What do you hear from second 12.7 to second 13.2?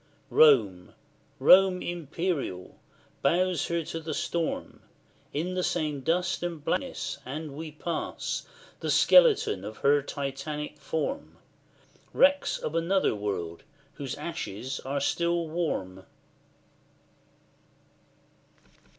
another